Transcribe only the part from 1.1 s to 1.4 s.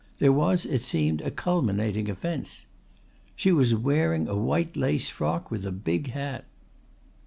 a